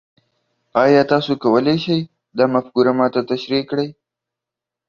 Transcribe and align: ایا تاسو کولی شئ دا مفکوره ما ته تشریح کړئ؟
ایا 0.83 1.01
تاسو 1.11 1.31
کولی 1.43 1.75
شئ 1.83 2.01
دا 2.37 2.45
مفکوره 2.53 2.91
ما 2.97 3.07
ته 3.13 3.21
تشریح 3.31 3.63
کړئ؟ 3.69 3.89